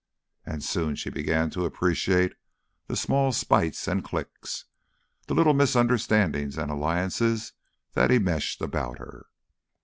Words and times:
And 0.47 0.63
soon 0.63 0.95
she 0.95 1.11
began 1.11 1.51
to 1.51 1.63
appreciate 1.63 2.33
the 2.87 2.95
small 2.95 3.31
spites 3.31 3.87
and 3.87 4.03
cliques, 4.03 4.65
the 5.27 5.35
little 5.35 5.53
misunderstandings 5.53 6.57
and 6.57 6.71
alliances 6.71 7.53
that 7.93 8.09
enmeshed 8.09 8.63
about 8.63 8.97
her. 8.97 9.27